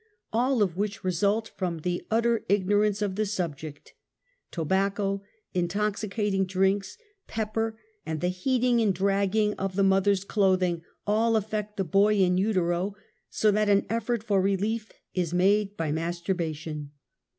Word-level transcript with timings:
All 0.33 0.63
of 0.63 0.75
which 0.77 1.03
result 1.03 1.51
from 1.57 1.81
the 1.81 2.03
utter 2.09 2.43
ignorance 2.49 3.03
of 3.03 3.13
the 3.17 3.25
subject. 3.27 3.93
Tobacco, 4.49 5.21
intoxicating 5.53 6.45
drinks, 6.47 6.97
pepper, 7.27 7.77
and 8.03 8.19
the 8.19 8.29
heating 8.29 8.81
and 8.81 8.95
dragging 8.95 9.53
of 9.59 9.75
the 9.75 9.83
mother's 9.83 10.23
clothing 10.23 10.81
all 11.05 11.35
effect 11.35 11.77
the 11.77 11.83
boy 11.83 12.15
in 12.15 12.35
utero 12.39 12.95
so 13.29 13.51
that 13.51 13.69
an 13.69 13.85
effort 13.91 14.23
for 14.23 14.41
relief 14.41 14.91
is 15.13 15.35
made 15.35 15.77
by 15.77 15.91
mas 15.91 16.19
turbation. 16.19 16.87